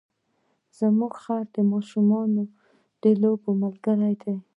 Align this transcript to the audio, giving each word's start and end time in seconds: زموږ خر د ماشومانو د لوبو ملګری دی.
زموږ 0.79 1.13
خر 1.23 1.43
د 1.55 1.57
ماشومانو 1.71 2.43
د 3.01 3.03
لوبو 3.21 3.49
ملګری 3.63 4.13
دی. 4.23 4.35